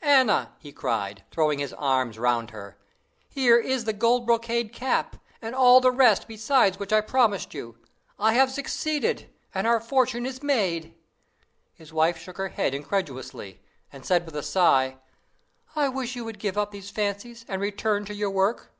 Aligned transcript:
"'Anna!' 0.00 0.54
he 0.58 0.72
cried, 0.72 1.22
throwing 1.30 1.58
his 1.58 1.74
arms 1.74 2.18
round 2.18 2.48
her, 2.50 2.78
'here 3.28 3.58
is 3.58 3.84
the 3.84 3.92
gold 3.92 4.24
brocade 4.24 4.72
cap, 4.72 5.16
and 5.42 5.54
all 5.54 5.82
the 5.82 5.90
rest 5.92 6.26
besides 6.26 6.78
which 6.78 6.94
I 6.94 7.02
promised 7.02 7.52
you. 7.52 7.76
I 8.18 8.32
have 8.32 8.50
succeeded, 8.50 9.28
and 9.54 9.66
our 9.66 9.80
fortune 9.80 10.24
is 10.24 10.42
made.' 10.42 10.94
His 11.74 11.92
wife 11.92 12.16
shook 12.16 12.38
her 12.38 12.48
head 12.48 12.72
incredulously, 12.74 13.60
and 13.92 14.02
said 14.06 14.24
with 14.24 14.34
a 14.34 14.42
sigh: 14.42 14.96
"'I 15.76 15.90
wish 15.90 16.16
you 16.16 16.24
would 16.24 16.38
give 16.38 16.56
up 16.56 16.70
these 16.70 16.88
fancies, 16.88 17.44
and 17.46 17.60
return 17.60 18.06
to 18.06 18.14
your 18.14 18.30
work. 18.30 18.72